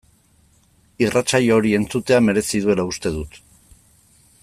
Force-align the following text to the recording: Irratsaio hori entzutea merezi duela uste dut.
Irratsaio 1.05 1.59
hori 1.61 1.73
entzutea 1.81 2.19
merezi 2.31 2.63
duela 2.67 2.87
uste 2.93 3.13
dut. 3.19 3.39